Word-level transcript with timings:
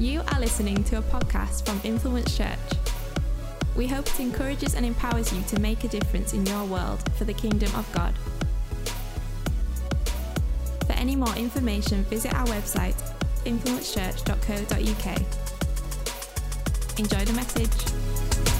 You 0.00 0.22
are 0.28 0.38
listening 0.38 0.84
to 0.84 0.98
a 0.98 1.02
podcast 1.02 1.66
from 1.66 1.80
Influence 1.82 2.36
Church. 2.36 2.56
We 3.76 3.88
hope 3.88 4.06
it 4.06 4.20
encourages 4.20 4.76
and 4.76 4.86
empowers 4.86 5.32
you 5.32 5.42
to 5.48 5.58
make 5.58 5.82
a 5.82 5.88
difference 5.88 6.34
in 6.34 6.46
your 6.46 6.64
world 6.66 7.02
for 7.16 7.24
the 7.24 7.34
kingdom 7.34 7.74
of 7.74 7.92
God. 7.92 8.14
For 10.86 10.92
any 10.92 11.16
more 11.16 11.34
information, 11.34 12.04
visit 12.04 12.32
our 12.32 12.46
website, 12.46 12.94
influencechurch.co.uk. 13.44 15.18
Enjoy 17.00 17.24
the 17.24 17.32
message. 17.32 18.57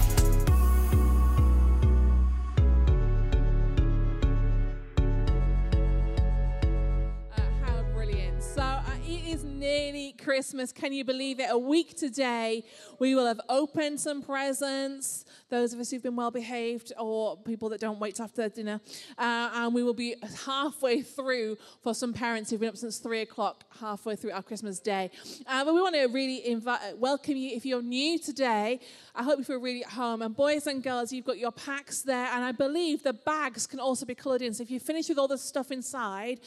Christmas. 10.39 10.71
Can 10.71 10.93
you 10.93 11.03
believe 11.03 11.41
it? 11.41 11.47
A 11.49 11.57
week 11.57 11.97
today, 11.97 12.63
we 12.97 13.13
will 13.13 13.25
have 13.25 13.41
opened 13.49 13.99
some 13.99 14.21
presents. 14.21 15.25
Those 15.49 15.73
of 15.73 15.81
us 15.81 15.91
who've 15.91 16.01
been 16.01 16.15
well 16.15 16.31
behaved, 16.31 16.93
or 16.97 17.35
people 17.35 17.67
that 17.67 17.81
don't 17.81 17.99
wait 17.99 18.21
after 18.21 18.47
dinner. 18.47 18.79
Uh, 19.17 19.49
and 19.53 19.73
we 19.73 19.83
will 19.83 19.93
be 19.93 20.15
halfway 20.45 21.01
through 21.01 21.57
for 21.81 21.93
some 21.93 22.13
parents 22.13 22.49
who've 22.49 22.59
been 22.61 22.69
up 22.69 22.77
since 22.77 22.99
three 22.99 23.19
o'clock, 23.19 23.65
halfway 23.81 24.15
through 24.15 24.31
our 24.31 24.41
Christmas 24.41 24.79
day. 24.79 25.11
Uh, 25.45 25.65
but 25.65 25.73
we 25.73 25.81
want 25.81 25.95
to 25.95 26.05
really 26.05 26.47
invite, 26.47 26.97
welcome 26.97 27.35
you. 27.35 27.53
If 27.53 27.65
you're 27.65 27.81
new 27.81 28.17
today, 28.17 28.79
I 29.13 29.23
hope 29.23 29.39
you 29.39 29.43
feel 29.43 29.59
really 29.59 29.83
at 29.83 29.89
home. 29.89 30.21
And 30.21 30.33
boys 30.33 30.67
and 30.67 30.81
girls, 30.81 31.11
you've 31.11 31.25
got 31.25 31.37
your 31.37 31.51
packs 31.51 32.01
there. 32.01 32.27
And 32.27 32.45
I 32.45 32.53
believe 32.53 33.03
the 33.03 33.11
bags 33.11 33.67
can 33.67 33.81
also 33.81 34.05
be 34.05 34.15
coloured 34.15 34.41
in. 34.41 34.53
So 34.53 34.63
if 34.63 34.71
you 34.71 34.79
finish 34.79 35.09
with 35.09 35.17
all 35.17 35.27
the 35.27 35.37
stuff 35.37 35.69
inside, 35.69 36.39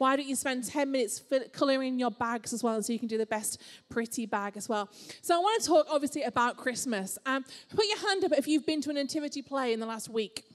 why 0.00 0.16
don't 0.16 0.26
you 0.26 0.34
spend 0.34 0.64
10 0.64 0.90
minutes 0.90 1.22
colouring 1.52 1.98
your 1.98 2.10
bags 2.10 2.54
as 2.54 2.64
well 2.64 2.82
so 2.82 2.90
you 2.90 2.98
can 2.98 3.06
do 3.06 3.18
the 3.18 3.26
best 3.26 3.60
pretty 3.90 4.24
bag 4.24 4.56
as 4.56 4.66
well? 4.66 4.88
So 5.20 5.36
I 5.36 5.38
want 5.38 5.62
to 5.62 5.68
talk 5.68 5.88
obviously 5.90 6.22
about 6.22 6.56
Christmas. 6.56 7.18
Um, 7.26 7.44
put 7.74 7.84
your 7.84 7.98
hand 7.98 8.24
up 8.24 8.32
if 8.32 8.48
you've 8.48 8.64
been 8.64 8.80
to 8.80 8.88
a 8.88 8.94
nativity 8.94 9.42
play 9.42 9.74
in 9.74 9.80
the 9.80 9.84
last 9.84 10.08
week. 10.08 10.46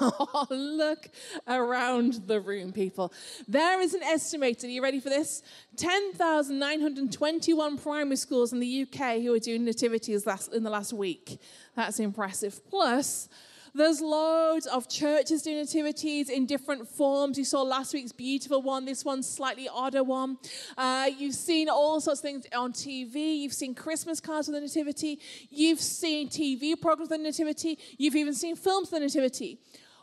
Oh, 0.00 0.48
look 0.50 1.06
around 1.46 2.14
the 2.26 2.40
room, 2.40 2.72
people. 2.72 3.12
There 3.46 3.80
is 3.80 3.94
an 3.94 4.02
estimated, 4.02 4.64
are 4.64 4.72
you 4.72 4.82
ready 4.82 4.98
for 4.98 5.10
this? 5.10 5.44
10,921 5.76 7.78
primary 7.78 8.16
schools 8.16 8.52
in 8.52 8.58
the 8.58 8.82
UK 8.82 9.22
who 9.22 9.32
are 9.32 9.38
doing 9.38 9.64
nativities 9.64 10.26
last, 10.26 10.52
in 10.52 10.64
the 10.64 10.70
last 10.70 10.92
week. 10.92 11.38
That's 11.76 12.00
impressive. 12.00 12.68
Plus, 12.68 13.28
there's 13.76 14.00
loads 14.00 14.66
of 14.66 14.88
churches 14.88 15.42
doing 15.42 15.58
nativities 15.58 16.28
in 16.30 16.46
different 16.46 16.88
forms. 16.88 17.38
You 17.38 17.44
saw 17.44 17.62
last 17.62 17.92
week's 17.94 18.12
beautiful 18.12 18.62
one, 18.62 18.84
this 18.84 19.04
one's 19.04 19.28
slightly 19.28 19.68
odder 19.68 20.02
one. 20.02 20.38
Uh, 20.76 21.10
you've 21.16 21.34
seen 21.34 21.68
all 21.68 22.00
sorts 22.00 22.20
of 22.20 22.22
things 22.22 22.46
on 22.54 22.72
TV. 22.72 23.40
You've 23.40 23.52
seen 23.52 23.74
Christmas 23.74 24.20
cards 24.20 24.48
with 24.48 24.56
the 24.56 24.60
nativity. 24.60 25.20
You've 25.50 25.80
seen 25.80 26.28
TV 26.28 26.80
programs 26.80 27.10
with 27.10 27.18
the 27.20 27.24
nativity. 27.24 27.78
You've 27.98 28.16
even 28.16 28.34
seen 28.34 28.56
films 28.56 28.90
with 28.90 29.00
the 29.00 29.06
nativity. 29.06 29.58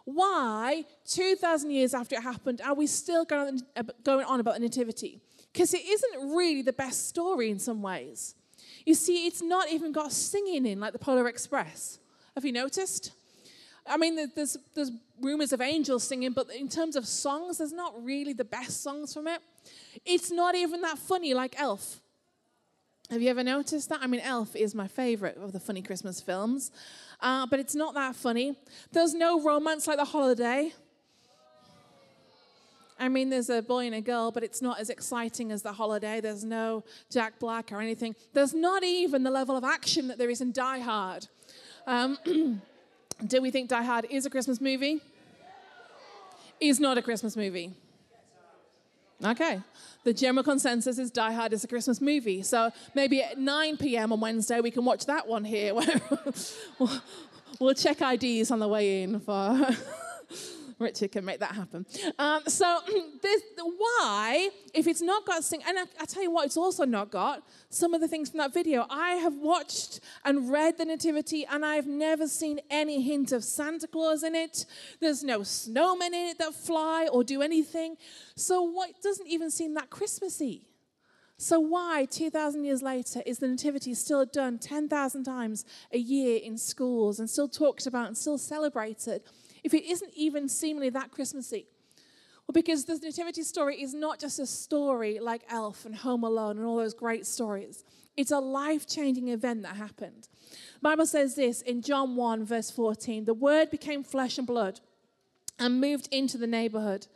Why, 0.05 0.83
2,000 1.07 1.71
years 1.71 1.93
after 1.93 2.15
it 2.15 2.23
happened, 2.23 2.61
are 2.61 2.73
we 2.73 2.87
still 2.87 3.25
going 3.25 3.61
on, 3.77 3.89
going 4.03 4.25
on 4.25 4.39
about 4.39 4.55
the 4.55 4.59
nativity? 4.59 5.21
Because 5.51 5.73
it 5.73 5.83
isn't 5.85 6.35
really 6.35 6.61
the 6.61 6.73
best 6.73 7.07
story 7.07 7.49
in 7.49 7.59
some 7.59 7.81
ways. 7.81 8.35
You 8.85 8.95
see, 8.95 9.27
it's 9.27 9.41
not 9.41 9.71
even 9.71 9.91
got 9.91 10.11
singing 10.11 10.65
in 10.65 10.79
like 10.79 10.93
the 10.93 10.99
Polar 10.99 11.27
Express. 11.27 11.99
Have 12.35 12.43
you 12.43 12.51
noticed? 12.51 13.13
I 13.85 13.97
mean, 13.97 14.29
there's, 14.33 14.57
there's 14.75 14.91
rumors 15.21 15.51
of 15.53 15.61
angels 15.61 16.03
singing, 16.03 16.31
but 16.31 16.49
in 16.53 16.69
terms 16.69 16.95
of 16.95 17.05
songs, 17.05 17.57
there's 17.57 17.73
not 17.73 17.93
really 18.03 18.33
the 18.33 18.45
best 18.45 18.81
songs 18.81 19.13
from 19.13 19.27
it. 19.27 19.41
It's 20.05 20.31
not 20.31 20.55
even 20.55 20.81
that 20.81 20.97
funny 20.97 21.33
like 21.33 21.59
Elf. 21.59 22.01
Have 23.09 23.21
you 23.21 23.29
ever 23.29 23.43
noticed 23.43 23.89
that? 23.89 23.99
I 24.01 24.07
mean, 24.07 24.21
Elf 24.21 24.55
is 24.55 24.73
my 24.73 24.87
favorite 24.87 25.37
of 25.37 25.51
the 25.51 25.59
funny 25.59 25.81
Christmas 25.81 26.21
films, 26.21 26.71
uh, 27.19 27.45
but 27.45 27.59
it's 27.59 27.75
not 27.75 27.93
that 27.95 28.15
funny. 28.15 28.55
There's 28.91 29.13
no 29.13 29.41
romance 29.41 29.87
like 29.87 29.97
The 29.97 30.05
Holiday. 30.05 30.73
I 32.99 33.09
mean, 33.09 33.29
there's 33.29 33.49
a 33.49 33.61
boy 33.61 33.85
and 33.85 33.95
a 33.95 34.01
girl, 34.01 34.31
but 34.31 34.43
it's 34.43 34.61
not 34.61 34.79
as 34.79 34.89
exciting 34.89 35.51
as 35.51 35.61
The 35.61 35.73
Holiday. 35.73 36.21
There's 36.21 36.45
no 36.45 36.85
Jack 37.11 37.37
Black 37.39 37.71
or 37.71 37.81
anything. 37.81 38.15
There's 38.33 38.53
not 38.53 38.83
even 38.83 39.23
the 39.23 39.31
level 39.31 39.57
of 39.57 39.63
action 39.63 40.07
that 40.07 40.17
there 40.17 40.29
is 40.29 40.39
in 40.39 40.53
Die 40.53 40.79
Hard. 40.79 41.27
Um, 41.85 42.17
do 43.27 43.41
we 43.41 43.51
think 43.51 43.69
Die 43.69 43.83
Hard 43.83 44.05
is 44.09 44.25
a 44.25 44.29
Christmas 44.29 44.59
movie? 44.59 45.01
Is 46.59 46.79
not 46.79 46.97
a 46.97 47.01
Christmas 47.01 47.35
movie. 47.35 47.73
Okay. 49.23 49.61
The 50.03 50.13
general 50.13 50.43
consensus 50.43 50.97
is 50.99 51.11
Die 51.11 51.31
Hard 51.31 51.53
is 51.53 51.63
a 51.63 51.67
Christmas 51.67 52.01
movie. 52.01 52.43
So 52.43 52.71
maybe 52.93 53.21
at 53.21 53.37
9 53.37 53.77
p.m. 53.77 54.11
on 54.11 54.19
Wednesday, 54.19 54.59
we 54.59 54.71
can 54.71 54.83
watch 54.83 55.05
that 55.05 55.27
one 55.27 55.45
here. 55.45 55.73
we'll, 57.59 57.73
check 57.73 58.01
IDs 58.01 58.51
on 58.51 58.59
the 58.59 58.67
way 58.67 59.03
in 59.03 59.19
for. 59.21 59.67
Richard 60.83 61.11
can 61.11 61.25
make 61.25 61.39
that 61.39 61.51
happen. 61.51 61.85
Um, 62.19 62.43
so, 62.47 62.79
this, 63.21 63.41
why, 63.57 64.49
if 64.73 64.87
it's 64.87 65.01
not 65.01 65.25
got 65.25 65.43
sing, 65.43 65.61
and 65.67 65.79
I, 65.79 65.83
I, 66.01 66.05
tell 66.05 66.23
you 66.23 66.31
what, 66.31 66.45
it's 66.45 66.57
also 66.57 66.85
not 66.85 67.11
got 67.11 67.43
some 67.69 67.93
of 67.93 68.01
the 68.01 68.07
things 68.07 68.29
from 68.29 68.39
that 68.39 68.53
video. 68.53 68.85
I 68.89 69.13
have 69.15 69.35
watched 69.35 70.01
and 70.25 70.51
read 70.51 70.77
the 70.77 70.85
Nativity, 70.85 71.45
and 71.45 71.65
I've 71.65 71.87
never 71.87 72.27
seen 72.27 72.59
any 72.69 73.01
hint 73.01 73.31
of 73.31 73.43
Santa 73.43 73.87
Claus 73.87 74.23
in 74.23 74.35
it. 74.35 74.65
There's 74.99 75.23
no 75.23 75.39
snowmen 75.39 76.07
in 76.07 76.29
it 76.29 76.39
that 76.39 76.53
fly 76.53 77.07
or 77.11 77.23
do 77.23 77.41
anything. 77.41 77.97
So, 78.35 78.61
what 78.61 79.01
doesn't 79.01 79.27
even 79.27 79.49
seem 79.49 79.73
that 79.75 79.89
Christmassy. 79.89 80.67
So, 81.37 81.59
why, 81.59 82.05
2,000 82.09 82.63
years 82.63 82.81
later, 82.81 83.21
is 83.25 83.39
the 83.39 83.47
Nativity 83.47 83.93
still 83.95 84.25
done 84.25 84.59
10,000 84.59 85.23
times 85.23 85.65
a 85.91 85.97
year 85.97 86.39
in 86.41 86.57
schools 86.57 87.19
and 87.19 87.29
still 87.29 87.49
talked 87.49 87.85
about 87.85 88.07
and 88.07 88.17
still 88.17 88.37
celebrated? 88.37 89.23
If 89.63 89.73
it 89.73 89.89
isn't 89.89 90.11
even 90.15 90.49
seemingly 90.49 90.89
that 90.89 91.11
Christmassy? 91.11 91.67
Well, 92.47 92.53
because 92.53 92.85
the 92.85 92.97
Nativity 92.97 93.43
story 93.43 93.81
is 93.81 93.93
not 93.93 94.19
just 94.19 94.37
a 94.39 94.45
story 94.45 95.19
like 95.19 95.43
Elf 95.49 95.85
and 95.85 95.95
Home 95.95 96.23
Alone 96.23 96.57
and 96.57 96.65
all 96.65 96.77
those 96.77 96.93
great 96.93 97.25
stories. 97.25 97.85
It's 98.17 98.31
a 98.31 98.39
life 98.39 98.85
changing 98.85 99.29
event 99.29 99.63
that 99.63 99.77
happened. 99.77 100.27
The 100.51 100.79
Bible 100.81 101.05
says 101.05 101.35
this 101.35 101.61
in 101.61 101.81
John 101.81 102.15
1, 102.15 102.43
verse 102.45 102.69
14 102.69 103.25
The 103.25 103.33
Word 103.33 103.69
became 103.69 104.03
flesh 104.03 104.37
and 104.37 104.45
blood 104.45 104.81
and 105.59 105.79
moved 105.79 106.07
into 106.11 106.37
the 106.37 106.47
neighborhood. 106.47 107.07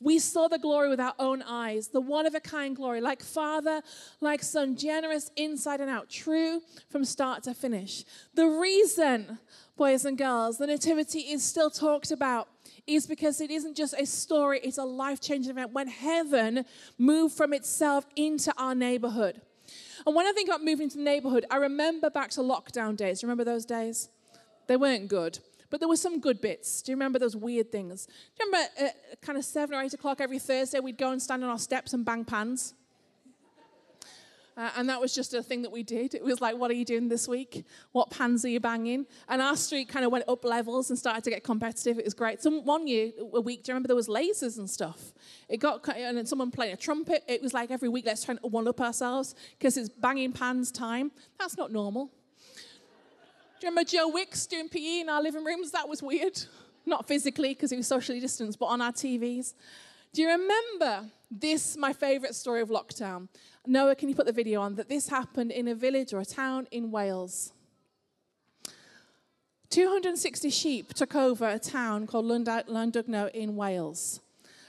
We 0.00 0.18
saw 0.18 0.48
the 0.48 0.58
glory 0.58 0.88
with 0.88 0.98
our 0.98 1.14
own 1.18 1.42
eyes, 1.42 1.88
the 1.88 2.00
one 2.00 2.26
of 2.26 2.34
a 2.34 2.40
kind 2.40 2.74
glory, 2.74 3.00
like 3.00 3.22
Father, 3.22 3.82
like 4.20 4.42
Son, 4.42 4.76
generous 4.76 5.30
inside 5.36 5.80
and 5.80 5.88
out, 5.88 6.10
true 6.10 6.60
from 6.90 7.04
start 7.04 7.44
to 7.44 7.54
finish. 7.54 8.04
The 8.34 8.46
reason 8.46 9.38
boys 9.76 10.04
and 10.04 10.18
girls, 10.18 10.58
the 10.58 10.66
Nativity 10.66 11.20
is 11.20 11.44
still 11.44 11.70
talked 11.70 12.10
about 12.10 12.48
is 12.86 13.06
because 13.06 13.40
it 13.40 13.50
isn't 13.50 13.76
just 13.76 13.94
a 13.94 14.06
story, 14.06 14.60
it's 14.64 14.78
a 14.78 14.84
life 14.84 15.20
changing 15.20 15.50
event 15.50 15.72
when 15.72 15.88
heaven 15.88 16.64
moved 16.98 17.36
from 17.36 17.52
itself 17.52 18.06
into 18.16 18.52
our 18.58 18.74
neighborhood. 18.74 19.40
And 20.04 20.16
when 20.16 20.26
I 20.26 20.32
think 20.32 20.48
about 20.48 20.64
moving 20.64 20.88
to 20.90 20.96
the 20.96 21.02
neighborhood, 21.04 21.46
I 21.50 21.56
remember 21.56 22.10
back 22.10 22.30
to 22.30 22.40
lockdown 22.40 22.96
days. 22.96 23.22
Remember 23.22 23.44
those 23.44 23.64
days? 23.64 24.08
They 24.66 24.76
weren't 24.76 25.08
good, 25.08 25.38
but 25.72 25.80
there 25.80 25.88
were 25.88 25.96
some 25.96 26.20
good 26.20 26.38
bits. 26.42 26.82
Do 26.82 26.92
you 26.92 26.96
remember 26.96 27.18
those 27.18 27.34
weird 27.34 27.72
things? 27.72 28.04
Do 28.04 28.12
you 28.44 28.52
remember 28.52 28.68
at 28.78 29.22
kind 29.22 29.38
of 29.38 29.44
seven 29.44 29.74
or 29.74 29.80
eight 29.80 29.94
o'clock 29.94 30.20
every 30.20 30.38
Thursday, 30.38 30.78
we'd 30.80 30.98
go 30.98 31.12
and 31.12 31.20
stand 31.20 31.42
on 31.42 31.48
our 31.48 31.58
steps 31.58 31.94
and 31.94 32.04
bang 32.04 32.26
pans? 32.26 32.74
Uh, 34.54 34.68
and 34.76 34.86
that 34.90 35.00
was 35.00 35.14
just 35.14 35.32
a 35.32 35.42
thing 35.42 35.62
that 35.62 35.72
we 35.72 35.82
did. 35.82 36.14
It 36.14 36.22
was 36.22 36.42
like, 36.42 36.58
what 36.58 36.70
are 36.70 36.74
you 36.74 36.84
doing 36.84 37.08
this 37.08 37.26
week? 37.26 37.64
What 37.92 38.10
pans 38.10 38.44
are 38.44 38.50
you 38.50 38.60
banging? 38.60 39.06
And 39.30 39.40
our 39.40 39.56
street 39.56 39.88
kind 39.88 40.04
of 40.04 40.12
went 40.12 40.28
up 40.28 40.44
levels 40.44 40.90
and 40.90 40.98
started 40.98 41.24
to 41.24 41.30
get 41.30 41.42
competitive. 41.42 41.98
It 41.98 42.04
was 42.04 42.12
great. 42.12 42.42
Some 42.42 42.66
one 42.66 42.86
year, 42.86 43.10
a 43.32 43.40
week, 43.40 43.64
do 43.64 43.70
you 43.70 43.72
remember 43.72 43.86
there 43.86 43.96
was 43.96 44.08
lasers 44.08 44.58
and 44.58 44.68
stuff? 44.68 45.14
It 45.48 45.56
got 45.56 45.88
and 45.88 46.18
then 46.18 46.26
someone 46.26 46.50
playing 46.50 46.74
a 46.74 46.76
trumpet. 46.76 47.24
It 47.26 47.40
was 47.40 47.54
like 47.54 47.70
every 47.70 47.88
week, 47.88 48.04
let's 48.04 48.24
try 48.24 48.36
and 48.42 48.52
one 48.52 48.68
up 48.68 48.82
ourselves 48.82 49.34
because 49.58 49.78
it's 49.78 49.88
banging 49.88 50.32
pans 50.32 50.70
time. 50.70 51.12
That's 51.38 51.56
not 51.56 51.72
normal. 51.72 52.10
Do 53.62 53.66
you 53.66 53.70
remember 53.70 53.88
Joe 53.88 54.08
Wicks 54.08 54.44
doing 54.48 54.68
PE 54.68 55.02
in 55.02 55.08
our 55.08 55.22
living 55.22 55.44
rooms? 55.44 55.70
That 55.70 55.88
was 55.88 56.02
weird. 56.02 56.36
Not 56.84 57.06
physically 57.06 57.50
because 57.50 57.70
he 57.70 57.76
was 57.76 57.86
socially 57.86 58.18
distanced, 58.18 58.58
but 58.58 58.66
on 58.66 58.80
our 58.80 58.90
TVs. 58.90 59.54
Do 60.12 60.20
you 60.20 60.30
remember 60.30 61.08
this, 61.30 61.76
my 61.76 61.92
favorite 61.92 62.34
story 62.34 62.60
of 62.60 62.70
lockdown? 62.70 63.28
Noah, 63.64 63.94
can 63.94 64.08
you 64.08 64.16
put 64.16 64.26
the 64.26 64.32
video 64.32 64.60
on? 64.60 64.74
That 64.74 64.88
this 64.88 65.08
happened 65.10 65.52
in 65.52 65.68
a 65.68 65.76
village 65.76 66.12
or 66.12 66.18
a 66.18 66.24
town 66.24 66.66
in 66.72 66.90
Wales. 66.90 67.52
260 69.70 70.50
sheep 70.50 70.92
took 70.92 71.14
over 71.14 71.48
a 71.48 71.60
town 71.60 72.08
called 72.08 72.24
Llandudno 72.24 73.30
in 73.30 73.54
Wales. 73.54 74.18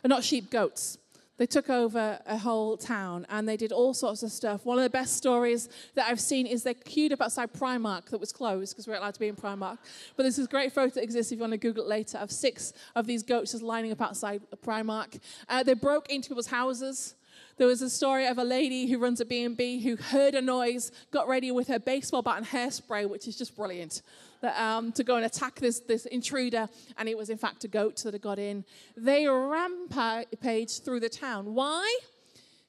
Not 0.06 0.24
sheep, 0.24 0.52
goats. 0.52 1.00
They 1.38 1.48
took 1.48 1.70
over 1.70 2.20
a 2.28 2.38
whole 2.38 2.78
town 2.78 3.26
and 3.28 3.50
they 3.50 3.58
did 3.58 3.72
all 3.72 3.94
sorts 3.96 4.22
of 4.22 4.32
stuff. 4.32 4.66
One 4.66 4.78
of 4.78 4.84
the 4.84 4.90
best 4.90 5.18
stories 5.18 5.68
that 5.96 6.08
I've 6.08 6.20
seen 6.20 6.46
is 6.46 6.62
they 6.62 6.76
queued 6.76 7.12
up 7.12 7.22
outside 7.22 7.52
Primark 7.54 8.06
that 8.10 8.20
was 8.20 8.32
closed 8.32 8.74
because 8.74 8.88
we're 8.88 8.96
allowed 8.96 9.16
to 9.16 9.20
be 9.20 9.30
in 9.30 9.36
Primark. 9.36 9.80
But 10.16 10.24
there's 10.24 10.36
this 10.36 10.46
great 10.46 10.72
photo 10.72 10.94
that 10.94 11.04
exists 11.04 11.32
if 11.32 11.38
you 11.38 11.42
want 11.42 11.54
to 11.54 11.58
Google 11.58 11.86
it 11.86 11.90
later 11.90 12.20
of 12.20 12.32
six 12.32 12.74
of 12.96 13.08
these 13.08 13.24
goats 13.24 13.52
just 13.52 13.64
lining 13.64 13.92
up 13.92 14.02
outside 14.02 14.42
Primark. 14.64 15.20
Uh, 15.50 15.64
they 15.64 15.74
broke 15.74 16.10
into 16.12 16.30
people's 16.30 16.48
houses. 16.48 17.16
there 17.58 17.68
was 17.68 17.82
a 17.82 17.90
story 17.90 18.28
of 18.28 18.38
a 18.38 18.44
lady 18.44 18.86
who 18.86 19.00
runs 19.00 19.20
a 19.20 19.26
B&B 19.26 19.82
who 19.82 19.96
heard 19.96 20.36
a 20.36 20.42
noise, 20.42 20.92
got 21.10 21.28
ready 21.28 21.52
with 21.52 21.68
her 21.68 21.80
baseball 21.80 22.22
bat 22.22 22.38
and 22.38 22.46
hairspray, 22.46 23.10
which 23.10 23.28
is 23.28 23.36
just 23.36 23.56
brilliant, 23.56 24.04
that, 24.44 24.60
um, 24.62 24.92
to 24.92 25.04
go 25.04 25.16
and 25.16 25.26
attack 25.26 25.56
this, 25.60 25.80
this 25.80 26.06
intruder. 26.06 26.70
And 26.98 27.10
it 27.10 27.18
was, 27.18 27.30
in 27.30 27.38
fact, 27.38 27.64
a 27.64 27.68
goat 27.68 27.98
that 28.04 28.14
had 28.14 28.22
got 28.22 28.38
in. 28.38 28.64
They 28.96 29.28
rampaged 29.28 30.86
through 30.86 31.00
the 31.00 31.10
town. 31.10 31.56
Why? 31.56 32.00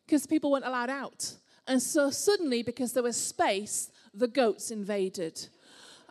Because 0.07 0.27
people 0.27 0.51
weren't 0.51 0.65
allowed 0.65 0.91
out. 0.91 1.35
And 1.67 1.83
so 1.83 2.11
suddenly, 2.11 2.63
because 2.63 2.93
there 2.93 3.03
was 3.03 3.17
space, 3.17 3.91
the 4.15 4.29
goats 4.29 4.71
invaded 4.71 5.49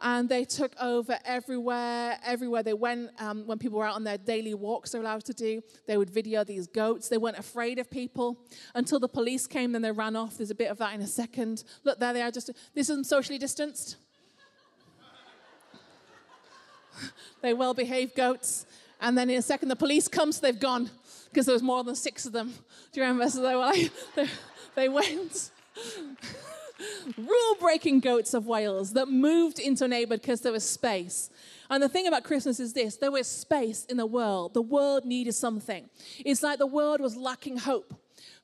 and 0.01 0.27
they 0.27 0.43
took 0.43 0.75
over 0.81 1.17
everywhere. 1.23 2.19
Everywhere 2.25 2.61
they 2.61 2.73
went, 2.73 3.11
um, 3.19 3.47
when 3.47 3.57
people 3.57 3.79
were 3.79 3.85
out 3.85 3.95
on 3.95 4.03
their 4.03 4.17
daily 4.17 4.53
walks, 4.53 4.91
they're 4.91 5.01
allowed 5.01 5.23
to 5.25 5.33
do, 5.33 5.61
they 5.87 5.97
would 5.97 6.09
video 6.09 6.43
these 6.43 6.67
goats. 6.67 7.07
They 7.07 7.17
weren't 7.17 7.37
afraid 7.37 7.79
of 7.79 7.89
people 7.89 8.37
until 8.75 8.99
the 8.99 9.07
police 9.07 9.47
came. 9.47 9.71
Then 9.71 9.81
they 9.81 9.91
ran 9.91 10.15
off. 10.15 10.37
There's 10.37 10.51
a 10.51 10.55
bit 10.55 10.69
of 10.69 10.77
that 10.79 10.93
in 10.93 11.01
a 11.01 11.07
second. 11.07 11.63
Look, 11.83 11.99
there 11.99 12.13
they 12.13 12.21
are. 12.21 12.31
Just 12.31 12.51
this 12.73 12.89
isn't 12.89 13.05
socially 13.05 13.37
distanced. 13.37 13.97
They 17.41 17.53
well-behaved 17.53 18.15
goats, 18.15 18.65
and 19.01 19.17
then 19.17 19.29
in 19.29 19.37
a 19.37 19.41
second 19.41 19.69
the 19.69 19.75
police 19.75 20.07
comes. 20.07 20.39
They've 20.39 20.59
gone 20.59 20.89
because 21.29 21.45
there 21.45 21.53
was 21.53 21.63
more 21.63 21.83
than 21.83 21.95
six 21.95 22.25
of 22.25 22.31
them. 22.31 22.53
Do 22.91 22.99
you 22.99 23.05
remember? 23.05 23.29
So 23.29 23.41
they 23.41 23.55
were 23.55 23.61
like, 23.61 23.91
they, 24.15 24.27
they 24.75 24.89
went 24.89 25.51
rule 27.17 27.55
breaking 27.59 27.99
goats 27.99 28.33
of 28.33 28.45
Wales 28.45 28.93
that 28.93 29.07
moved 29.07 29.59
into 29.59 29.85
a 29.85 29.87
neighborhood 29.87 30.21
because 30.21 30.41
there 30.41 30.51
was 30.51 30.67
space. 30.67 31.29
And 31.69 31.81
the 31.81 31.89
thing 31.89 32.07
about 32.07 32.23
Christmas 32.23 32.59
is 32.59 32.73
this 32.73 32.97
there 32.97 33.11
was 33.11 33.27
space 33.27 33.85
in 33.85 33.97
the 33.97 34.05
world. 34.05 34.53
The 34.53 34.61
world 34.61 35.05
needed 35.05 35.33
something. 35.33 35.89
It's 36.19 36.43
like 36.43 36.59
the 36.59 36.67
world 36.67 37.01
was 37.01 37.15
lacking 37.15 37.57
hope. 37.57 37.93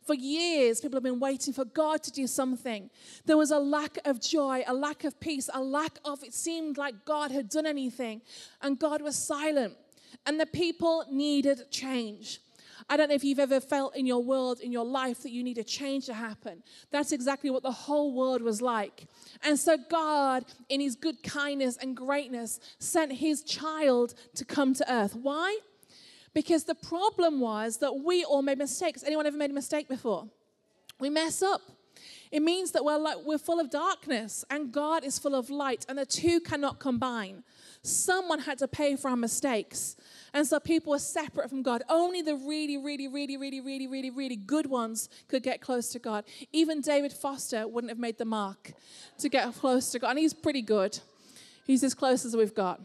For 0.10 0.16
years, 0.16 0.82
people 0.82 0.96
have 0.98 1.04
been 1.04 1.20
waiting 1.20 1.54
for 1.54 1.66
God 1.66 2.02
to 2.02 2.12
do 2.12 2.26
something. 2.26 2.90
There 3.28 3.38
was 3.38 3.52
a 3.52 3.60
lack 3.60 4.00
of 4.06 4.20
joy, 4.20 4.64
a 4.66 4.74
lack 4.74 5.04
of 5.04 5.20
peace, 5.20 5.52
a 5.54 5.62
lack 5.62 6.00
of 6.04 6.24
it 6.24 6.34
seemed 6.34 6.80
like 6.80 7.06
God 7.06 7.30
had 7.30 7.48
done 7.48 7.68
anything, 7.68 8.24
and 8.64 8.80
God 8.80 9.04
was 9.04 9.16
silent. 9.16 9.76
And 10.26 10.40
the 10.40 10.48
people 10.48 11.06
needed 11.12 11.70
change. 11.70 12.40
I 12.90 12.98
don't 12.98 13.10
know 13.10 13.14
if 13.14 13.24
you've 13.24 13.38
ever 13.38 13.60
felt 13.60 13.96
in 13.96 14.08
your 14.08 14.24
world, 14.24 14.62
in 14.62 14.72
your 14.72 14.84
life, 14.84 15.22
that 15.22 15.30
you 15.30 15.44
need 15.44 15.60
a 15.60 15.64
change 15.64 16.08
to 16.08 16.16
happen. 16.16 16.64
That's 16.90 17.12
exactly 17.12 17.52
what 17.52 17.62
the 17.62 17.72
whole 17.72 18.12
world 18.12 18.42
was 18.42 18.64
like. 18.64 19.06
And 19.44 19.60
so, 19.60 19.78
God, 19.92 20.44
in 20.70 20.82
His 20.82 20.96
good 20.96 21.22
kindness 21.22 21.78
and 21.78 21.96
greatness, 21.96 22.60
sent 22.80 23.12
His 23.12 23.44
child 23.44 24.16
to 24.34 24.44
come 24.44 24.74
to 24.74 24.92
earth. 24.92 25.16
Why? 25.16 25.60
Because 26.34 26.64
the 26.64 26.76
problem 26.76 27.40
was 27.40 27.78
that 27.78 28.04
we 28.04 28.24
all 28.24 28.42
made 28.42 28.58
mistakes. 28.58 29.04
Anyone 29.04 29.26
ever 29.26 29.38
made 29.38 29.52
a 29.52 29.54
mistake 29.54 29.88
before? 29.88 30.28
We 31.00 31.10
mess 31.10 31.42
up. 31.42 31.62
It 32.32 32.42
means 32.42 32.72
that 32.72 32.86
we're, 32.86 32.98
like, 32.98 33.18
we're 33.26 33.40
full 33.40 33.60
of 33.60 33.72
darkness 33.72 34.46
and 34.50 34.72
God 34.72 35.04
is 35.04 35.18
full 35.18 35.34
of 35.34 35.50
light, 35.50 35.86
and 35.90 35.98
the 35.98 36.06
two 36.06 36.40
cannot 36.40 36.80
combine. 36.80 37.44
Someone 37.82 38.40
had 38.40 38.60
to 38.60 38.68
pay 38.68 38.96
for 38.96 39.10
our 39.10 39.18
mistakes. 39.18 39.96
And 40.34 40.46
so 40.46 40.60
people 40.60 40.92
were 40.92 41.00
separate 41.00 41.50
from 41.50 41.64
God. 41.64 41.82
Only 41.90 42.22
the 42.22 42.36
really, 42.36 42.78
really, 42.78 43.08
really, 43.08 43.38
really, 43.38 43.62
really, 43.62 43.88
really, 43.88 44.12
really 44.12 44.36
good 44.36 44.68
ones 44.68 45.10
could 45.28 45.42
get 45.42 45.60
close 45.60 45.90
to 45.90 46.00
God. 46.00 46.24
Even 46.52 46.82
David 46.82 47.14
Foster 47.14 47.68
wouldn't 47.68 47.90
have 47.90 47.98
made 47.98 48.20
the 48.20 48.26
mark 48.26 48.74
to 49.18 49.30
get 49.30 49.52
close 49.56 49.92
to 49.92 50.00
God. 50.00 50.12
And 50.12 50.20
he's 50.20 50.34
pretty 50.34 50.62
good. 50.62 51.00
He's 51.66 51.84
as 51.84 51.96
close 51.96 52.26
as 52.26 52.36
we've 52.36 52.54
got. 52.54 52.82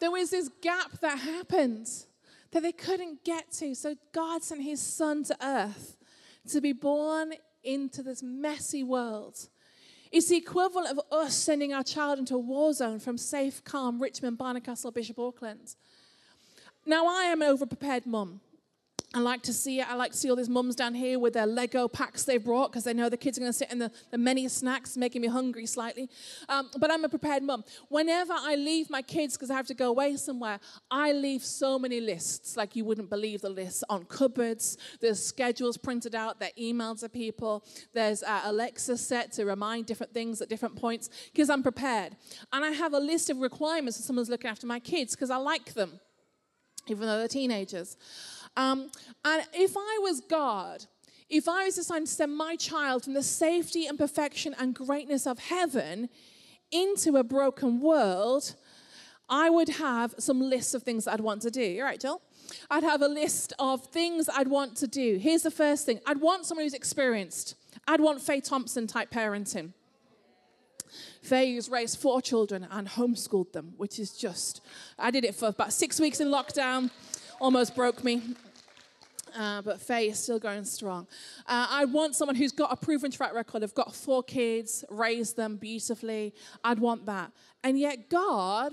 There 0.00 0.10
was 0.10 0.30
this 0.30 0.50
gap 0.62 1.00
that 1.00 1.18
happened 1.18 1.88
that 2.52 2.62
they 2.62 2.72
couldn't 2.72 3.24
get 3.24 3.50
to. 3.52 3.74
So 3.74 3.96
God 4.12 4.42
sent 4.42 4.62
his 4.62 4.80
son 4.80 5.24
to 5.24 5.36
earth 5.44 5.96
to 6.50 6.60
be 6.60 6.72
born 6.72 7.34
into 7.64 8.02
this 8.02 8.22
messy 8.22 8.84
world 8.84 9.48
it's 10.12 10.28
the 10.28 10.36
equivalent 10.36 10.88
of 10.88 11.00
us 11.10 11.34
sending 11.34 11.74
our 11.74 11.82
child 11.82 12.18
into 12.18 12.34
a 12.34 12.38
war 12.38 12.72
zone 12.72 12.98
from 12.98 13.18
safe, 13.18 13.62
calm 13.64 14.00
Richmond, 14.00 14.38
Barnard 14.38 14.66
Bishop 14.94 15.18
Auckland. 15.18 15.74
Now, 16.84 17.06
I 17.06 17.24
am 17.24 17.42
an 17.42 17.56
overprepared 17.56 18.06
mum. 18.06 18.40
I 19.14 19.20
like 19.20 19.42
to 19.42 19.52
see 19.52 19.80
it. 19.80 19.88
I 19.88 19.94
like 19.94 20.12
to 20.12 20.16
see 20.16 20.28
all 20.28 20.36
these 20.36 20.48
mums 20.48 20.74
down 20.74 20.92
here 20.92 21.18
with 21.18 21.34
their 21.34 21.46
Lego 21.46 21.86
packs 21.86 22.24
they 22.24 22.38
brought 22.38 22.72
because 22.72 22.84
they 22.84 22.92
know 22.92 23.08
the 23.08 23.16
kids 23.16 23.38
are 23.38 23.40
going 23.40 23.52
to 23.52 23.56
sit 23.56 23.70
in 23.70 23.78
the, 23.78 23.90
the 24.10 24.18
many 24.18 24.48
snacks, 24.48 24.96
making 24.96 25.22
me 25.22 25.28
hungry 25.28 25.64
slightly. 25.64 26.10
Um, 26.48 26.68
but 26.78 26.90
I'm 26.90 27.04
a 27.04 27.08
prepared 27.08 27.42
mum. 27.42 27.64
Whenever 27.88 28.34
I 28.36 28.56
leave 28.56 28.90
my 28.90 29.02
kids 29.02 29.36
because 29.36 29.50
I 29.50 29.54
have 29.54 29.68
to 29.68 29.74
go 29.74 29.88
away 29.88 30.16
somewhere, 30.16 30.58
I 30.90 31.12
leave 31.12 31.44
so 31.44 31.78
many 31.78 32.00
lists, 32.00 32.56
like 32.56 32.74
you 32.74 32.84
wouldn't 32.84 33.08
believe 33.08 33.40
the 33.40 33.48
lists 33.48 33.84
on 33.88 34.04
cupboards. 34.04 34.76
There's 35.00 35.24
schedules 35.24 35.76
printed 35.76 36.14
out, 36.14 36.40
there 36.40 36.50
emails 36.60 37.00
to 37.00 37.08
people. 37.08 37.64
There's 37.94 38.22
uh, 38.22 38.42
Alexa 38.44 38.98
set 38.98 39.32
to 39.32 39.46
remind 39.46 39.86
different 39.86 40.12
things 40.12 40.42
at 40.42 40.48
different 40.48 40.76
points 40.76 41.08
because 41.32 41.48
I'm 41.48 41.62
prepared. 41.62 42.16
And 42.52 42.64
I 42.64 42.72
have 42.72 42.92
a 42.92 43.00
list 43.00 43.30
of 43.30 43.38
requirements 43.38 43.98
if 43.98 44.04
someone's 44.04 44.28
looking 44.28 44.50
after 44.50 44.66
my 44.66 44.80
kids 44.80 45.14
because 45.14 45.30
I 45.30 45.36
like 45.36 45.74
them, 45.74 46.00
even 46.88 47.06
though 47.06 47.18
they're 47.18 47.28
teenagers. 47.28 47.96
Um, 48.56 48.90
and 49.24 49.42
if 49.52 49.76
I 49.76 49.98
was 50.02 50.20
God, 50.20 50.84
if 51.28 51.48
I 51.48 51.64
was 51.64 51.76
assigned 51.76 52.06
to 52.06 52.12
send 52.12 52.36
my 52.36 52.56
child 52.56 53.04
from 53.04 53.14
the 53.14 53.22
safety 53.22 53.86
and 53.86 53.98
perfection 53.98 54.54
and 54.58 54.74
greatness 54.74 55.26
of 55.26 55.38
heaven 55.38 56.08
into 56.70 57.16
a 57.16 57.24
broken 57.24 57.80
world, 57.80 58.54
I 59.28 59.50
would 59.50 59.68
have 59.70 60.14
some 60.18 60.40
lists 60.40 60.74
of 60.74 60.84
things 60.84 61.08
I'd 61.08 61.20
want 61.20 61.42
to 61.42 61.50
do. 61.50 61.62
You're 61.62 61.84
right, 61.84 62.00
Jill? 62.00 62.22
I'd 62.70 62.84
have 62.84 63.02
a 63.02 63.08
list 63.08 63.52
of 63.58 63.84
things 63.86 64.28
I'd 64.28 64.46
want 64.46 64.76
to 64.76 64.86
do. 64.86 65.18
Here's 65.18 65.42
the 65.42 65.50
first 65.50 65.84
thing 65.84 66.00
I'd 66.06 66.20
want 66.20 66.46
someone 66.46 66.64
who's 66.64 66.74
experienced. 66.74 67.56
I'd 67.88 68.00
want 68.00 68.20
Faye 68.20 68.40
Thompson 68.40 68.86
type 68.86 69.10
parenting. 69.10 69.72
Faye 71.22 71.56
has 71.56 71.68
raised 71.68 71.98
four 71.98 72.22
children 72.22 72.66
and 72.70 72.86
homeschooled 72.86 73.52
them, 73.52 73.74
which 73.76 73.98
is 73.98 74.12
just, 74.12 74.60
I 74.96 75.10
did 75.10 75.24
it 75.24 75.34
for 75.34 75.48
about 75.48 75.72
six 75.72 75.98
weeks 75.98 76.20
in 76.20 76.28
lockdown, 76.28 76.90
almost 77.40 77.74
broke 77.74 78.04
me 78.04 78.22
uh, 79.36 79.62
but 79.62 79.80
Faye 79.80 80.08
is 80.08 80.18
still 80.18 80.38
going 80.38 80.64
strong. 80.64 81.06
Uh, 81.46 81.66
I 81.70 81.84
want 81.84 82.14
someone 82.14 82.36
who's 82.36 82.52
got 82.52 82.72
a 82.72 82.76
proven 82.76 83.10
track 83.10 83.34
record. 83.34 83.62
I've 83.62 83.74
got 83.74 83.94
four 83.94 84.22
kids, 84.22 84.84
raised 84.88 85.36
them 85.36 85.56
beautifully. 85.56 86.34
I'd 86.64 86.78
want 86.78 87.06
that. 87.06 87.32
And 87.62 87.78
yet, 87.78 88.08
God 88.08 88.72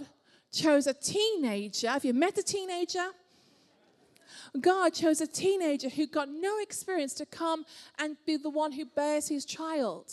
chose 0.51 0.87
a 0.87 0.93
teenager. 0.93 1.89
Have 1.89 2.05
you 2.05 2.13
met 2.13 2.37
a 2.37 2.43
teenager? 2.43 3.07
God 4.59 4.93
chose 4.93 5.19
a 5.19 5.27
teenager 5.27 5.89
who 5.89 6.07
got 6.07 6.29
no 6.29 6.59
experience 6.59 7.13
to 7.15 7.25
come 7.25 7.65
and 7.97 8.15
be 8.25 8.37
the 8.37 8.49
one 8.49 8.71
who 8.71 8.85
bears 8.85 9.27
his 9.27 9.45
child. 9.45 10.11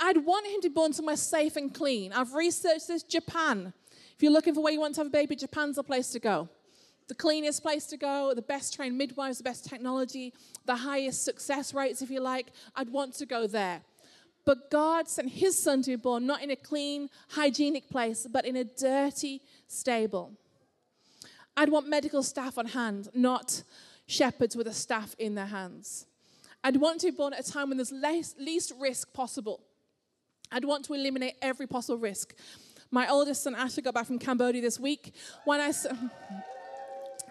I'd 0.00 0.24
want 0.24 0.46
him 0.46 0.60
to 0.62 0.68
be 0.68 0.74
born 0.74 0.92
somewhere 0.92 1.16
safe 1.16 1.56
and 1.56 1.72
clean. 1.72 2.12
I've 2.12 2.34
researched 2.34 2.88
this 2.88 3.02
Japan. 3.02 3.72
If 4.14 4.22
you're 4.22 4.32
looking 4.32 4.54
for 4.54 4.62
where 4.62 4.72
you 4.72 4.80
want 4.80 4.94
to 4.96 5.00
have 5.00 5.08
a 5.08 5.10
baby, 5.10 5.36
Japan's 5.36 5.76
the 5.76 5.82
place 5.82 6.10
to 6.10 6.18
go 6.18 6.48
the 7.08 7.14
cleanest 7.14 7.62
place 7.62 7.86
to 7.86 7.96
go, 7.96 8.32
the 8.34 8.42
best 8.42 8.74
trained 8.74 8.98
midwives, 8.98 9.38
the 9.38 9.44
best 9.44 9.64
technology, 9.64 10.32
the 10.64 10.76
highest 10.76 11.24
success 11.24 11.72
rates, 11.72 12.02
if 12.02 12.10
you 12.10 12.20
like. 12.20 12.48
I'd 12.74 12.90
want 12.90 13.14
to 13.14 13.26
go 13.26 13.46
there. 13.46 13.82
But 14.44 14.70
God 14.70 15.08
sent 15.08 15.30
his 15.30 15.58
son 15.58 15.82
to 15.82 15.90
be 15.90 15.96
born 15.96 16.26
not 16.26 16.42
in 16.42 16.50
a 16.50 16.56
clean, 16.56 17.08
hygienic 17.30 17.88
place, 17.90 18.26
but 18.30 18.46
in 18.46 18.56
a 18.56 18.64
dirty 18.64 19.42
stable. 19.66 20.32
I'd 21.56 21.68
want 21.68 21.88
medical 21.88 22.22
staff 22.22 22.58
on 22.58 22.66
hand, 22.66 23.08
not 23.14 23.62
shepherds 24.06 24.56
with 24.56 24.66
a 24.66 24.72
staff 24.72 25.16
in 25.18 25.34
their 25.34 25.46
hands. 25.46 26.06
I'd 26.62 26.76
want 26.76 27.00
to 27.00 27.10
be 27.10 27.16
born 27.16 27.32
at 27.32 27.48
a 27.48 27.50
time 27.50 27.68
when 27.68 27.78
there's 27.78 27.92
least 27.92 28.72
risk 28.78 29.12
possible. 29.12 29.60
I'd 30.50 30.64
want 30.64 30.84
to 30.86 30.94
eliminate 30.94 31.34
every 31.42 31.66
possible 31.66 31.98
risk. 31.98 32.34
My 32.90 33.08
oldest 33.08 33.42
son, 33.42 33.54
Asher, 33.54 33.80
got 33.82 33.94
back 33.94 34.06
from 34.06 34.18
Cambodia 34.18 34.62
this 34.62 34.78
week. 34.78 35.12
When 35.44 35.60
I. 35.60 35.72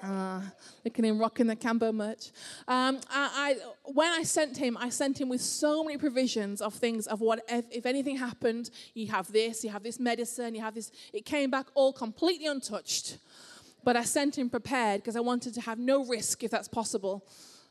Uh, 0.05 0.39
looking 0.83 1.03
him 1.03 1.17
rocking 1.17 1.47
the 1.47 1.55
Cambo 1.55 1.91
merch. 1.91 2.31
Um, 2.67 3.00
I, 3.09 3.55
I, 3.55 3.55
when 3.85 4.12
I 4.12 4.21
sent 4.21 4.55
him, 4.55 4.77
I 4.77 4.89
sent 4.89 5.19
him 5.19 5.29
with 5.29 5.41
so 5.41 5.83
many 5.83 5.97
provisions 5.97 6.62
of 6.62 6.75
things 6.75 7.07
of 7.07 7.21
what 7.21 7.43
if, 7.50 7.65
if, 7.71 7.85
anything 7.88 8.15
happened, 8.15 8.69
you 8.93 9.07
have 9.07 9.31
this, 9.31 9.63
you 9.63 9.71
have 9.71 9.81
this 9.81 10.00
medicine, 10.00 10.53
you 10.53 10.62
have 10.62 10.75
this. 10.75 10.91
It 11.12 11.25
came 11.25 11.50
back 11.50 11.67
all 11.74 11.91
completely 11.91 12.45
untouched, 12.45 13.17
but 13.83 13.95
I 13.95 14.03
sent 14.03 14.38
him 14.38 14.47
prepared 14.47 15.01
because 15.01 15.15
I 15.15 15.21
wanted 15.21 15.55
to 15.55 15.62
have 15.62 15.79
no 15.79 16.05
risk 16.05 16.43
if 16.43 16.51
that's 16.51 16.67
possible. 16.67 17.25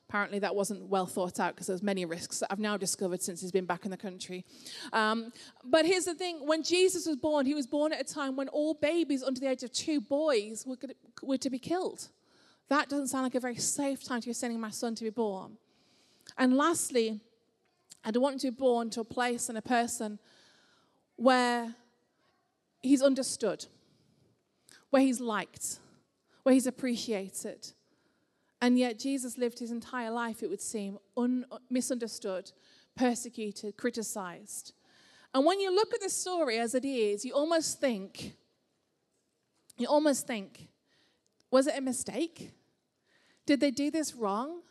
Apparently, 0.08 0.40
that 0.40 0.56
wasn't 0.56 0.88
well 0.88 1.06
thought 1.06 1.38
out 1.38 1.54
because 1.54 1.68
there's 1.68 1.82
many 1.82 2.04
risks 2.04 2.40
that 2.40 2.48
I've 2.50 2.58
now 2.58 2.76
discovered 2.76 3.22
since 3.22 3.40
he's 3.40 3.52
been 3.52 3.64
back 3.64 3.84
in 3.84 3.92
the 3.92 3.96
country. 3.96 4.44
Um, 4.92 5.32
but 5.64 5.86
here's 5.86 6.04
the 6.04 6.14
thing: 6.14 6.46
when 6.46 6.64
Jesus 6.64 7.06
was 7.06 7.16
born, 7.16 7.46
he 7.46 7.54
was 7.54 7.68
born 7.68 7.92
at 7.92 8.00
a 8.00 8.12
time 8.12 8.34
when 8.34 8.48
all 8.48 8.74
babies 8.74 9.22
under 9.22 9.40
the 9.40 9.48
age 9.48 9.62
of 9.62 9.72
two 9.72 10.00
boys 10.00 10.66
were, 10.66 10.76
were 11.22 11.38
to 11.38 11.48
be 11.48 11.60
killed. 11.60 12.08
That 12.68 12.88
doesn't 12.88 13.08
sound 13.08 13.24
like 13.24 13.34
a 13.34 13.40
very 13.40 13.56
safe 13.56 14.02
time 14.02 14.20
to 14.20 14.26
be 14.28 14.32
sending 14.32 14.60
my 14.60 14.70
son 14.70 14.94
to 14.94 15.04
be 15.04 15.10
born. 15.10 15.58
And 16.38 16.56
lastly, 16.56 17.20
I 18.04 18.10
don't 18.10 18.22
want 18.22 18.34
him 18.34 18.38
to 18.40 18.50
be 18.52 18.56
born 18.56 18.90
to 18.90 19.00
a 19.00 19.04
place 19.04 19.48
and 19.48 19.58
a 19.58 19.62
person 19.62 20.18
where 21.16 21.74
he's 22.82 23.02
understood, 23.02 23.66
where 24.90 25.02
he's 25.02 25.20
liked, 25.20 25.78
where 26.42 26.54
he's 26.54 26.66
appreciated. 26.66 27.72
And 28.60 28.78
yet, 28.78 28.98
Jesus 28.98 29.36
lived 29.36 29.58
his 29.58 29.70
entire 29.70 30.10
life, 30.10 30.42
it 30.42 30.48
would 30.48 30.60
seem, 30.60 30.98
un- 31.16 31.44
misunderstood, 31.68 32.50
persecuted, 32.96 33.76
criticized. 33.76 34.72
And 35.34 35.44
when 35.44 35.60
you 35.60 35.74
look 35.74 35.92
at 35.92 36.00
this 36.00 36.16
story 36.16 36.58
as 36.58 36.74
it 36.74 36.84
is, 36.84 37.24
you 37.24 37.32
almost 37.34 37.80
think, 37.80 38.34
you 39.76 39.86
almost 39.86 40.26
think, 40.26 40.68
was 41.54 41.68
it 41.68 41.78
a 41.78 41.80
mistake? 41.80 42.50
Did 43.46 43.60
they 43.60 43.70
do 43.70 43.88
this 43.88 44.12
wrong? 44.12 44.62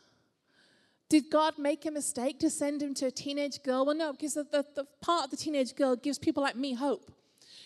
Did 1.08 1.30
God 1.30 1.54
make 1.56 1.86
a 1.86 1.90
mistake 1.90 2.38
to 2.40 2.50
send 2.50 2.82
him 2.82 2.92
to 2.96 3.06
a 3.06 3.10
teenage 3.10 3.62
girl? 3.62 3.86
Well, 3.86 3.96
no, 3.96 4.12
because 4.12 4.34
the, 4.34 4.44
the, 4.44 4.66
the 4.74 4.86
part 5.00 5.24
of 5.24 5.30
the 5.30 5.38
teenage 5.38 5.74
girl 5.74 5.96
gives 5.96 6.18
people 6.18 6.42
like 6.42 6.56
me 6.56 6.74
hope. 6.74 7.10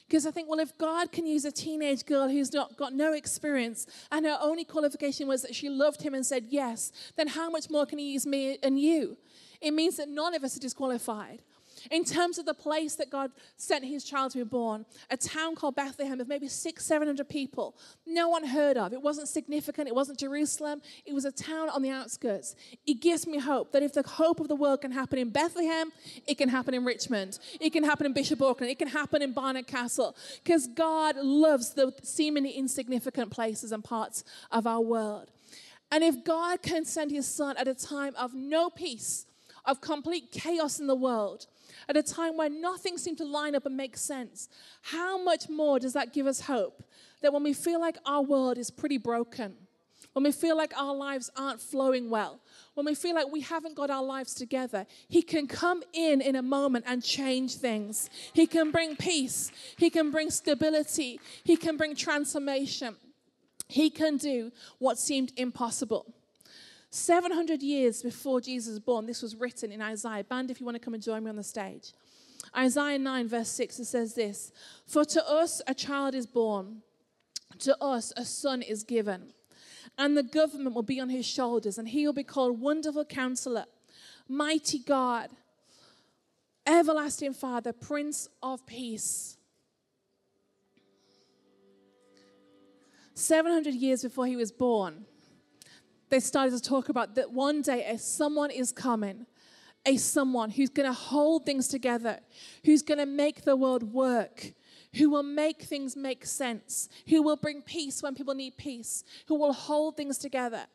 Because 0.07 0.25
I 0.25 0.31
think, 0.31 0.49
well, 0.49 0.61
if 0.61 0.79
God 0.79 1.11
can 1.11 1.27
use 1.27 1.45
a 1.45 1.51
teenage 1.51 2.07
girl 2.07 2.29
who's 2.29 2.53
not 2.53 2.77
got 2.77 2.93
no 2.93 3.13
experience 3.13 3.89
and 4.13 4.25
her 4.25 4.39
only 4.41 4.65
qualification 4.65 5.27
was 5.27 5.43
that 5.43 5.53
she 5.53 5.69
loved 5.69 6.01
him 6.01 6.15
and 6.15 6.25
said 6.25 6.45
yes, 6.49 6.93
then 7.17 7.27
how 7.27 7.51
much 7.51 7.69
more 7.69 7.87
can 7.87 7.99
he 7.99 8.13
use 8.13 8.25
me 8.25 8.59
and 8.63 8.79
you? 8.79 9.17
It 9.61 9.73
means 9.73 9.97
that 9.97 10.09
none 10.09 10.33
of 10.37 10.45
us 10.45 10.57
are 10.57 10.61
disqualified. 10.61 11.43
In 11.91 12.05
terms 12.05 12.39
of 12.39 12.47
the 12.47 12.55
place 12.55 12.95
that 12.97 13.11
God 13.11 13.31
sent 13.57 13.85
his 13.85 14.05
child 14.05 14.33
to 14.33 14.39
be 14.39 14.45
born, 14.45 14.85
a 15.11 15.17
town 15.17 15.55
called 15.55 15.77
Bethlehem 15.77 16.21
of 16.21 16.29
maybe 16.29 16.49
six, 16.49 16.85
seven 16.85 17.09
hundred 17.09 17.29
people, 17.29 17.77
no 18.07 18.29
one 18.29 18.45
heard 18.45 18.77
of. 18.77 18.93
It 18.93 19.03
wasn't 19.03 19.29
significant. 19.29 19.89
It 19.89 19.95
wasn't 19.95 20.19
Jerusalem. 20.19 20.83
It 21.07 21.15
was 21.15 21.25
a 21.25 21.33
town 21.33 21.69
on 21.71 21.83
the 21.83 21.91
outskirts. 21.91 22.57
It 22.87 23.01
gives 23.01 23.27
me 23.27 23.39
hope 23.39 23.73
that 23.73 23.83
if 23.83 23.93
the 23.93 24.03
hope 24.03 24.41
of 24.41 24.49
the 24.49 24.57
world 24.57 24.81
can 24.81 24.93
happen 24.93 25.19
in 25.19 25.31
Bethlehem, 25.31 25.93
it 26.27 26.39
can 26.39 26.49
happen 26.49 26.75
in 26.75 26.85
Richmond. 26.85 27.39
It 27.61 27.73
can 27.73 27.85
happen 27.85 28.07
in 28.07 28.13
Bishop 28.13 28.43
Auckland. 28.43 28.71
It 28.71 28.79
can 28.79 28.89
happen 28.89 29.23
in 29.23 29.33
Barnard 29.33 29.67
Castle. 29.67 30.17
Because 30.43 30.67
God 30.67 31.17
loves 31.17 31.75
the 31.75 31.93
seemingly 32.03 32.51
insignificant 32.51 33.31
places 33.31 33.73
and 33.73 33.83
parts 33.85 34.25
of 34.51 34.67
our 34.67 34.81
world. 34.81 35.31
And 35.91 36.05
if 36.05 36.23
God 36.25 36.63
can 36.63 36.85
send 36.85 37.11
his 37.11 37.27
son 37.27 37.57
at 37.57 37.67
a 37.67 37.75
time 37.75 38.15
of 38.17 38.35
no 38.35 38.69
peace, 38.69 39.27
of 39.65 39.81
complete 39.81 40.33
chaos 40.33 40.79
in 40.79 40.87
the 40.87 40.95
world, 40.95 41.47
at 41.89 41.97
a 41.97 42.03
time 42.03 42.37
when 42.37 42.61
nothing 42.61 42.99
seemed 42.99 43.19
to 43.19 43.25
line 43.25 43.55
up 43.55 43.67
and 43.67 43.77
make 43.77 43.97
sense, 43.97 44.49
how 44.83 45.23
much 45.23 45.49
more 45.49 45.79
does 45.79 45.93
that 45.93 46.13
give 46.13 46.27
us 46.27 46.41
hope 46.41 46.83
that 47.23 47.33
when 47.33 47.43
we 47.43 47.53
feel 47.53 47.81
like 47.81 47.97
our 48.07 48.23
world 48.23 48.59
is 48.59 48.71
pretty 48.71 48.99
broken, 48.99 49.55
when 50.13 50.25
we 50.25 50.33
feel 50.33 50.57
like 50.57 50.73
our 50.77 50.95
lives 50.95 51.31
aren't 51.37 51.61
flowing 51.61 52.11
well, 52.11 52.41
when 52.75 52.87
we 52.87 52.95
feel 52.95 53.15
like 53.15 53.31
we 53.31 53.41
haven't 53.41 53.77
got 53.77 53.91
our 53.91 54.03
lives 54.03 54.35
together, 54.35 54.87
He 55.09 55.23
can 55.23 55.47
come 55.47 55.83
in 55.93 56.21
in 56.21 56.37
a 56.37 56.43
moment 56.43 56.85
and 56.89 57.03
change 57.03 57.57
things. 57.57 58.09
He 58.33 58.47
can 58.47 58.71
bring 58.71 58.97
peace, 58.97 59.53
He 59.77 59.91
can 59.91 60.11
bring 60.11 60.31
stability, 60.31 61.21
He 61.45 61.57
can 61.57 61.77
bring 61.77 61.95
transformation. 61.95 62.97
He 63.69 63.91
can 63.91 64.17
do 64.17 64.51
what 64.79 64.99
seemed 64.99 65.33
impossible. 65.37 66.15
700 66.99 67.63
years 67.63 68.03
before 68.03 68.41
Jesus 68.41 68.71
was 68.71 68.81
born, 68.81 69.07
this 69.07 69.23
was 69.23 69.37
written 69.37 69.73
in 69.73 69.81
Isaiah. 69.81 70.25
Band, 70.25 70.51
if 70.51 70.61
you 70.61 70.67
want 70.67 70.77
to 70.77 70.81
come 70.81 70.95
and 70.95 71.03
join 71.03 71.25
me 71.25 71.31
on 71.31 71.37
the 71.37 71.43
stage. 71.43 71.93
Isaiah 72.57 72.99
9, 72.99 73.29
verse 73.29 73.49
6, 73.49 73.79
it 73.81 73.85
says 73.85 74.15
this 74.15 74.53
For 74.87 75.05
to 75.05 75.29
us 75.29 75.63
a 75.67 75.75
child 75.75 76.15
is 76.15 76.27
born, 76.27 76.83
to 77.61 77.77
us 77.83 78.13
a 78.17 78.25
son 78.25 78.63
is 78.63 78.83
given, 78.85 79.33
and 79.97 80.17
the 80.17 80.23
government 80.23 80.75
will 80.75 80.83
be 80.83 81.01
on 81.01 81.09
his 81.09 81.27
shoulders, 81.27 81.79
and 81.79 81.89
he 81.89 82.07
will 82.07 82.13
be 82.13 82.25
called 82.25 82.61
Wonderful 82.61 83.05
Counselor, 83.05 83.67
Mighty 84.29 84.79
God, 84.79 85.31
Everlasting 86.67 87.35
Father, 87.35 87.73
Prince 87.73 88.29
of 88.43 88.67
Peace. 88.67 89.37
700 93.15 93.75
years 93.75 94.03
before 94.03 94.27
he 94.27 94.37
was 94.37 94.53
born, 94.53 95.05
they 96.11 96.21
started 96.21 96.57
to 96.57 96.63
talk 96.63 96.89
about 96.89 97.15
that 97.17 97.33
one 97.33 97.63
day 97.63 97.85
a 97.85 97.99
someone 97.99 98.51
is 98.51 98.73
coming, 98.73 99.27
a 99.87 99.97
someone 99.97 100.51
who's 100.51 100.71
going 100.71 100.89
to 100.89 100.93
hold 100.93 101.47
things 101.47 101.69
together, 101.69 102.21
who's 102.65 102.83
going 102.83 102.99
to 102.99 103.07
make 103.07 103.43
the 103.43 103.57
world 103.57 103.93
work, 103.93 104.53
who 104.95 105.11
will 105.11 105.23
make 105.23 105.63
things 105.63 105.97
make 105.97 106.25
sense, 106.27 106.89
who 107.09 107.23
will 107.23 107.37
bring 107.37 107.63
peace 107.63 108.03
when 108.03 108.15
people 108.15 108.35
need 108.35 108.57
peace, 108.57 109.05
who 109.27 109.35
will 109.35 109.53
hold 109.53 109.97
things 109.97 110.19
together. 110.19 110.67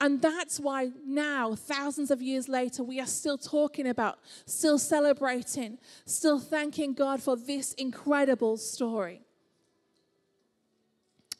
And 0.00 0.20
that's 0.20 0.58
why 0.58 0.90
now, 1.06 1.54
thousands 1.54 2.10
of 2.10 2.20
years 2.20 2.48
later, 2.48 2.82
we 2.82 3.00
are 3.00 3.06
still 3.06 3.38
talking 3.38 3.86
about, 3.86 4.18
still 4.44 4.78
celebrating, 4.78 5.78
still 6.04 6.40
thanking 6.40 6.94
God 6.94 7.22
for 7.22 7.36
this 7.36 7.74
incredible 7.74 8.56
story. 8.56 9.23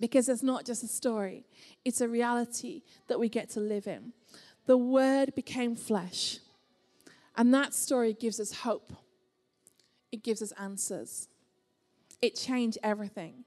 Because 0.04 0.28
it's 0.28 0.42
not 0.42 0.66
just 0.66 0.84
a 0.84 0.86
story, 0.86 1.46
it's 1.82 2.02
a 2.02 2.08
reality 2.10 2.82
that 3.06 3.18
we 3.18 3.30
get 3.30 3.48
to 3.52 3.60
live 3.60 3.86
in. 3.86 4.12
The 4.66 4.76
Word 4.76 5.34
became 5.34 5.74
flesh. 5.74 6.40
And 7.38 7.54
that 7.54 7.72
story 7.72 8.12
gives 8.12 8.38
us 8.38 8.52
hope, 8.52 8.92
it 10.12 10.22
gives 10.22 10.42
us 10.42 10.52
answers. 10.60 11.28
It 12.20 12.34
changed 12.34 12.76
everything. 12.82 13.44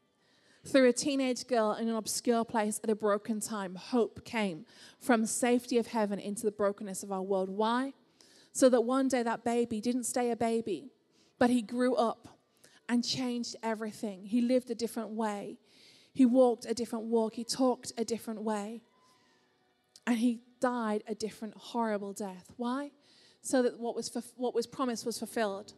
Through 0.65 0.89
a 0.89 0.93
teenage 0.93 1.45
girl 1.45 1.73
in 1.73 1.89
an 1.89 1.95
obscure 1.95 2.43
place 2.43 2.79
at 2.83 2.89
a 2.89 2.95
broken 2.95 3.39
time, 3.39 3.75
hope 3.75 4.25
came 4.25 4.65
from 4.99 5.27
safety 5.27 5.77
of 5.77 5.85
heaven 5.85 6.17
into 6.17 6.41
the 6.41 6.51
brokenness 6.51 7.03
of 7.03 7.11
our 7.11 7.21
world. 7.21 7.51
Why? 7.51 7.93
So 8.51 8.67
that 8.69 8.81
one 8.81 9.09
day 9.09 9.21
that 9.21 9.43
baby 9.45 9.79
didn't 9.79 10.05
stay 10.05 10.31
a 10.31 10.35
baby, 10.35 10.89
but 11.37 11.51
he 11.51 11.61
grew 11.61 11.93
up 11.93 12.27
and 12.89 13.03
changed 13.03 13.55
everything. 13.61 14.25
He 14.25 14.41
lived 14.41 14.71
a 14.71 14.75
different 14.75 15.09
way. 15.09 15.59
He 16.17 16.25
walked 16.25 16.65
a 16.65 16.73
different 16.73 17.05
walk. 17.05 17.35
He 17.35 17.43
talked 17.43 17.93
a 17.95 18.03
different 18.03 18.41
way. 18.41 18.81
And 20.07 20.17
he 20.17 20.39
died 20.59 21.03
a 21.07 21.13
different, 21.13 21.53
horrible 21.53 22.11
death. 22.11 22.51
Why? 22.57 22.89
So 23.43 23.61
that 23.61 23.79
what 23.79 23.95
was, 23.95 24.09
what 24.35 24.55
was 24.55 24.65
promised 24.65 25.05
was 25.05 25.19
fulfilled. 25.19 25.73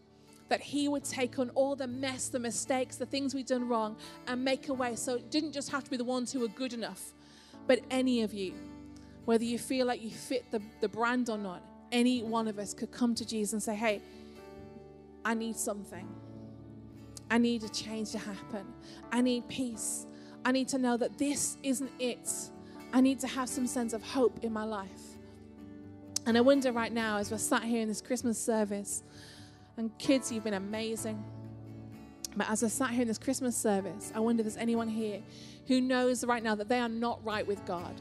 That 0.48 0.62
he 0.62 0.88
would 0.88 1.03
take 1.03 1.39
on 1.39 1.50
all 1.55 1.75
the 1.75 1.88
mess, 1.88 2.29
the 2.29 2.39
mistakes, 2.39 2.96
the 2.96 3.05
things 3.05 3.36
we'd 3.36 3.48
done 3.48 3.67
wrong, 3.67 3.98
and 4.27 4.41
make 4.41 4.69
a 4.69 4.74
way. 4.74 4.96
So 4.96 5.15
it 5.15 5.29
didn't 5.29 5.51
just 5.51 5.72
have 5.72 5.84
to 5.84 5.89
be 5.89 5.98
the 5.98 6.05
ones 6.05 6.31
who 6.31 6.39
were 6.39 6.48
good 6.48 6.72
enough, 6.72 7.12
but 7.67 7.81
any 7.91 8.22
of 8.22 8.34
you, 8.34 8.53
whether 9.25 9.43
you 9.43 9.60
feel 9.60 9.88
like 9.88 10.01
you 10.01 10.10
fit 10.10 10.50
the, 10.51 10.62
the 10.79 10.88
brand 10.88 11.29
or 11.29 11.38
not, 11.38 11.62
any 11.91 12.24
one 12.24 12.48
of 12.48 12.60
us 12.60 12.74
could 12.74 12.91
come 12.91 13.13
to 13.15 13.25
Jesus 13.25 13.51
and 13.51 13.62
say, 13.62 13.75
Hey, 13.75 14.01
I 15.25 15.34
need 15.34 15.58
something. 15.58 16.08
I 17.29 17.39
need 17.39 17.62
a 17.65 17.69
change 17.69 18.12
to 18.12 18.19
happen. 18.19 18.65
I 19.12 19.19
need 19.19 19.46
peace. 19.50 20.05
I 20.46 20.51
need 20.51 20.67
to 20.69 20.77
know 20.77 20.98
that 20.98 21.17
this 21.17 21.58
isn't 21.63 21.91
it. 22.00 22.29
I 22.93 23.01
need 23.01 23.19
to 23.19 23.27
have 23.27 23.50
some 23.50 23.67
sense 23.67 23.93
of 23.93 24.01
hope 24.03 24.39
in 24.43 24.51
my 24.51 24.63
life. 24.63 24.89
And 26.25 26.38
I 26.38 26.41
wonder 26.41 26.72
right 26.72 26.91
now, 26.91 27.17
as 27.17 27.31
we're 27.31 27.38
sat 27.38 27.63
here 27.63 27.81
in 27.81 27.88
this 27.88 28.01
Christmas 28.01 28.38
service, 28.38 29.03
and 29.77 29.98
kids, 29.98 30.31
you've 30.31 30.43
been 30.43 30.55
amazing. 30.55 31.24
But 32.36 32.50
as 32.50 32.63
I 32.63 32.67
sat 32.67 32.91
here 32.91 33.01
in 33.01 33.08
this 33.08 33.17
Christmas 33.17 33.55
service, 33.55 34.12
I 34.13 34.19
wonder 34.19 34.41
if 34.41 34.46
there's 34.46 34.58
anyone 34.58 34.88
here 34.88 35.22
who 35.67 35.81
knows 35.81 36.24
right 36.25 36.43
now 36.43 36.55
that 36.55 36.69
they 36.69 36.79
are 36.79 36.89
not 36.89 37.24
right 37.24 37.48
with 37.48 37.65
God. 37.65 37.93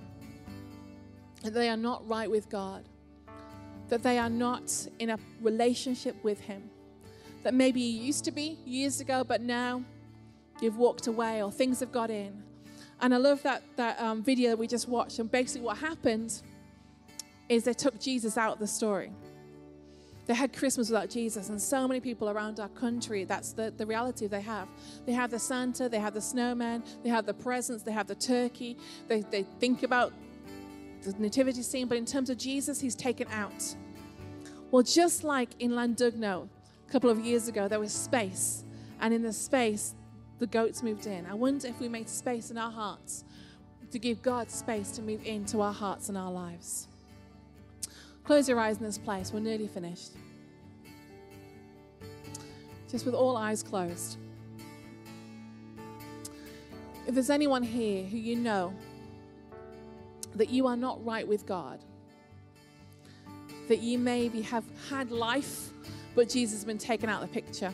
That 1.42 1.54
they 1.54 1.68
are 1.68 1.76
not 1.76 2.06
right 2.08 2.30
with 2.30 2.48
God. 2.48 2.84
That 3.88 4.02
they 4.02 4.18
are 4.18 4.28
not 4.28 4.72
in 4.98 5.10
a 5.10 5.18
relationship 5.40 6.16
with 6.22 6.40
Him. 6.40 6.68
That 7.44 7.54
maybe 7.54 7.80
you 7.80 8.02
used 8.02 8.24
to 8.24 8.32
be 8.32 8.58
years 8.66 9.00
ago, 9.00 9.24
but 9.24 9.40
now 9.40 9.82
you've 10.62 10.76
walked 10.76 11.06
away 11.06 11.42
or 11.42 11.50
things 11.50 11.80
have 11.80 11.92
got 11.92 12.10
in. 12.10 12.42
And 13.00 13.14
I 13.14 13.18
love 13.18 13.42
that, 13.42 13.62
that 13.76 14.00
um, 14.00 14.22
video 14.22 14.50
that 14.50 14.58
we 14.58 14.66
just 14.66 14.88
watched. 14.88 15.18
And 15.18 15.30
basically, 15.30 15.62
what 15.62 15.78
happened 15.78 16.42
is 17.48 17.64
they 17.64 17.72
took 17.72 17.98
Jesus 18.00 18.36
out 18.36 18.54
of 18.54 18.58
the 18.58 18.66
story. 18.66 19.10
They 20.26 20.34
had 20.34 20.52
Christmas 20.52 20.90
without 20.90 21.08
Jesus, 21.08 21.48
and 21.48 21.60
so 21.60 21.88
many 21.88 22.00
people 22.00 22.28
around 22.28 22.60
our 22.60 22.68
country, 22.68 23.24
that's 23.24 23.52
the, 23.52 23.72
the 23.74 23.86
reality 23.86 24.26
they 24.26 24.42
have. 24.42 24.68
They 25.06 25.12
have 25.12 25.30
the 25.30 25.38
Santa, 25.38 25.88
they 25.88 25.98
have 25.98 26.12
the 26.12 26.20
snowman, 26.20 26.84
they 27.02 27.08
have 27.08 27.24
the 27.24 27.32
presents, 27.32 27.82
they 27.82 27.92
have 27.92 28.06
the 28.06 28.14
turkey, 28.14 28.76
they, 29.06 29.22
they 29.22 29.44
think 29.58 29.84
about 29.84 30.12
the 31.02 31.14
nativity 31.18 31.62
scene, 31.62 31.88
but 31.88 31.96
in 31.96 32.04
terms 32.04 32.28
of 32.28 32.36
Jesus, 32.36 32.78
he's 32.78 32.94
taken 32.94 33.26
out. 33.28 33.74
Well, 34.70 34.82
just 34.82 35.24
like 35.24 35.48
in 35.60 35.70
Llandudno 35.70 36.46
a 36.86 36.92
couple 36.92 37.08
of 37.08 37.20
years 37.20 37.48
ago, 37.48 37.66
there 37.66 37.80
was 37.80 37.94
space, 37.94 38.64
and 39.00 39.14
in 39.14 39.22
the 39.22 39.32
space, 39.32 39.94
the 40.38 40.46
goats 40.46 40.82
moved 40.82 41.06
in. 41.06 41.26
I 41.26 41.34
wonder 41.34 41.66
if 41.68 41.80
we 41.80 41.88
made 41.88 42.08
space 42.08 42.50
in 42.50 42.58
our 42.58 42.70
hearts 42.70 43.24
to 43.90 43.98
give 43.98 44.22
God 44.22 44.50
space 44.50 44.90
to 44.92 45.02
move 45.02 45.24
into 45.24 45.60
our 45.60 45.72
hearts 45.72 46.08
and 46.08 46.18
our 46.18 46.30
lives. 46.30 46.88
Close 48.24 48.48
your 48.48 48.60
eyes 48.60 48.78
in 48.78 48.84
this 48.84 48.98
place. 48.98 49.32
We're 49.32 49.40
nearly 49.40 49.68
finished. 49.68 50.12
Just 52.90 53.06
with 53.06 53.14
all 53.14 53.36
eyes 53.36 53.62
closed. 53.62 54.18
If 57.06 57.14
there's 57.14 57.30
anyone 57.30 57.62
here 57.62 58.04
who 58.04 58.18
you 58.18 58.36
know 58.36 58.74
that 60.34 60.50
you 60.50 60.66
are 60.66 60.76
not 60.76 61.02
right 61.04 61.26
with 61.26 61.46
God, 61.46 61.80
that 63.68 63.80
you 63.80 63.98
maybe 63.98 64.42
have 64.42 64.64
had 64.90 65.10
life, 65.10 65.70
but 66.14 66.28
Jesus 66.28 66.58
has 66.58 66.64
been 66.64 66.78
taken 66.78 67.08
out 67.08 67.22
of 67.22 67.28
the 67.28 67.34
picture 67.34 67.72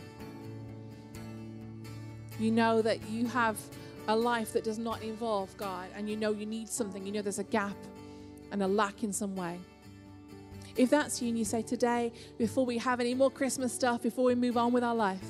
you 2.38 2.50
know 2.50 2.82
that 2.82 3.08
you 3.08 3.26
have 3.26 3.58
a 4.08 4.16
life 4.16 4.52
that 4.52 4.64
does 4.64 4.78
not 4.78 5.02
involve 5.02 5.56
God 5.56 5.88
and 5.96 6.08
you 6.08 6.16
know 6.16 6.32
you 6.32 6.46
need 6.46 6.68
something, 6.68 7.06
you 7.06 7.12
know 7.12 7.22
there's 7.22 7.38
a 7.38 7.44
gap 7.44 7.76
and 8.52 8.62
a 8.62 8.68
lack 8.68 9.02
in 9.02 9.12
some 9.12 9.34
way. 9.34 9.58
If 10.76 10.90
that's 10.90 11.22
you 11.22 11.28
and 11.28 11.38
you 11.38 11.44
say 11.44 11.62
today, 11.62 12.12
before 12.36 12.66
we 12.66 12.78
have 12.78 12.98
any 12.98 13.14
more 13.14 13.30
Christmas 13.30 13.72
stuff, 13.72 14.02
before 14.02 14.24
we 14.24 14.34
move 14.34 14.56
on 14.56 14.72
with 14.72 14.82
our 14.82 14.94
life, 14.94 15.24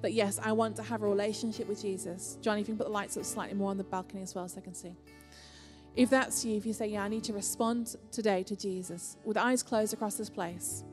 that 0.00 0.12
yes, 0.12 0.40
I 0.42 0.52
want 0.52 0.76
to 0.76 0.82
have 0.82 1.02
a 1.02 1.08
relationship 1.08 1.68
with 1.68 1.82
Jesus. 1.82 2.38
Johnny, 2.40 2.62
if 2.62 2.68
you 2.68 2.72
can 2.74 2.78
put 2.78 2.86
the 2.86 2.92
lights 2.92 3.16
up 3.16 3.24
slightly 3.24 3.54
more 3.54 3.70
on 3.70 3.76
the 3.76 3.84
balcony 3.84 4.22
as 4.22 4.34
well 4.34 4.48
so 4.48 4.58
I 4.58 4.60
can 4.62 4.74
see. 4.74 4.96
If 5.96 6.10
that's 6.10 6.44
you, 6.44 6.56
if 6.56 6.66
you 6.66 6.72
say, 6.72 6.88
Yeah, 6.88 7.04
I 7.04 7.08
need 7.08 7.24
to 7.24 7.32
respond 7.32 7.96
today 8.12 8.42
to 8.44 8.56
Jesus 8.56 9.16
with 9.24 9.36
eyes 9.36 9.62
closed 9.62 9.94
across 9.94 10.16
this 10.16 10.30
place, 10.30 10.84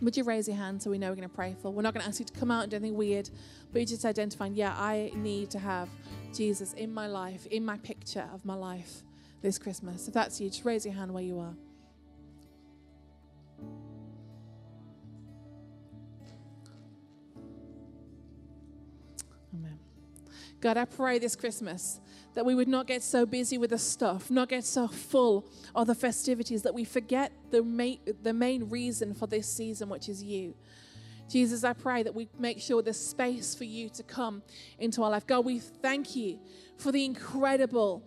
would 0.00 0.16
you 0.16 0.24
raise 0.24 0.46
your 0.46 0.56
hand 0.56 0.82
so 0.82 0.90
we 0.90 0.98
know 0.98 1.08
we're 1.08 1.16
going 1.16 1.28
to 1.28 1.34
pray 1.34 1.56
for? 1.60 1.70
We're 1.70 1.82
not 1.82 1.94
going 1.94 2.02
to 2.02 2.08
ask 2.08 2.20
you 2.20 2.26
to 2.26 2.32
come 2.32 2.50
out 2.50 2.62
and 2.62 2.70
do 2.70 2.76
anything 2.76 2.96
weird, 2.96 3.30
but 3.72 3.80
you 3.80 3.86
just 3.86 4.04
identifying, 4.04 4.54
Yeah, 4.54 4.74
I 4.76 5.10
need 5.14 5.50
to 5.50 5.58
have 5.58 5.88
Jesus 6.34 6.72
in 6.74 6.92
my 6.92 7.06
life, 7.06 7.46
in 7.46 7.64
my 7.64 7.78
picture 7.78 8.28
of 8.32 8.44
my 8.44 8.54
life 8.54 9.02
this 9.42 9.58
Christmas. 9.58 10.08
If 10.08 10.14
that's 10.14 10.40
you, 10.40 10.48
just 10.50 10.64
raise 10.64 10.84
your 10.84 10.94
hand 10.94 11.12
where 11.12 11.22
you 11.22 11.38
are. 11.38 11.54
Amen. 19.54 19.78
God, 20.66 20.76
I 20.76 20.84
pray 20.84 21.20
this 21.20 21.36
Christmas 21.36 22.00
that 22.34 22.44
we 22.44 22.52
would 22.52 22.66
not 22.66 22.88
get 22.88 23.00
so 23.00 23.24
busy 23.24 23.56
with 23.56 23.70
the 23.70 23.78
stuff, 23.78 24.32
not 24.32 24.48
get 24.48 24.64
so 24.64 24.88
full 24.88 25.46
of 25.76 25.86
the 25.86 25.94
festivities 25.94 26.62
that 26.62 26.74
we 26.74 26.82
forget 26.82 27.30
the 27.52 27.62
main, 27.62 28.00
the 28.24 28.32
main 28.32 28.68
reason 28.68 29.14
for 29.14 29.28
this 29.28 29.46
season, 29.46 29.88
which 29.88 30.08
is 30.08 30.24
you. 30.24 30.56
Jesus, 31.30 31.62
I 31.62 31.72
pray 31.72 32.02
that 32.02 32.16
we 32.16 32.28
make 32.36 32.60
sure 32.60 32.82
there's 32.82 32.98
space 32.98 33.54
for 33.54 33.62
you 33.62 33.88
to 33.90 34.02
come 34.02 34.42
into 34.80 35.04
our 35.04 35.10
life. 35.10 35.24
God, 35.24 35.44
we 35.44 35.60
thank 35.60 36.16
you 36.16 36.40
for 36.78 36.90
the 36.90 37.04
incredible 37.04 38.02